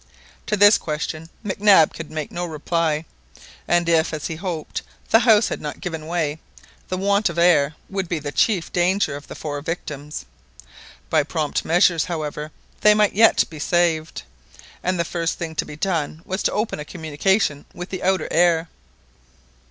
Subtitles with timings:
[0.47, 3.05] To this question Mac Nab could make no reply,
[3.67, 4.81] and if, as he hoped,
[5.11, 6.39] the house had not given way,
[6.89, 10.25] the want of air would be the chief danger of the four victims.
[11.11, 14.23] By prompt measures, however, they might yet be saved,
[14.81, 18.27] and the first thing to be done was to open a communication with the outer
[18.31, 18.69] air.